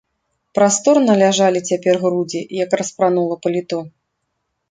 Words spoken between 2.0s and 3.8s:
грудзі, як распранула паліто.